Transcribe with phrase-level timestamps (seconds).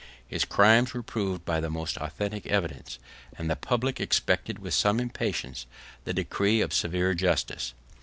[0.27, 2.97] His crimes were proved by the most authentic evidence;
[3.37, 5.67] and the public expected, with some impatience,
[6.05, 7.75] the decree of severe justice.